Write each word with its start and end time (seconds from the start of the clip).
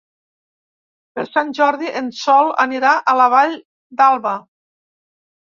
Per 1.19 1.25
Sant 1.27 1.51
Jordi 1.59 1.91
en 2.01 2.09
Sol 2.21 2.49
anirà 2.65 2.95
a 3.13 3.17
la 3.21 3.29
Vall 3.35 3.55
d'Alba. 4.01 4.33